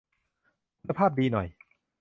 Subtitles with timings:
[0.79, 1.47] คุณภาพดีหน่อย